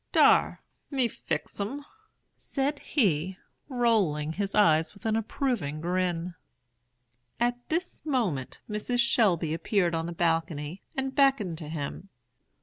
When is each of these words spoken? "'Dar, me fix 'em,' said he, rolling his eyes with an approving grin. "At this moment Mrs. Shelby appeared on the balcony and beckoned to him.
"'Dar, 0.11 0.63
me 0.89 1.07
fix 1.07 1.59
'em,' 1.59 1.85
said 2.35 2.79
he, 2.79 3.37
rolling 3.69 4.33
his 4.33 4.55
eyes 4.55 4.95
with 4.95 5.05
an 5.05 5.15
approving 5.15 5.79
grin. 5.79 6.33
"At 7.39 7.69
this 7.69 8.03
moment 8.03 8.61
Mrs. 8.67 8.97
Shelby 8.97 9.53
appeared 9.53 9.93
on 9.93 10.07
the 10.07 10.11
balcony 10.11 10.81
and 10.97 11.13
beckoned 11.13 11.59
to 11.59 11.69
him. 11.69 12.09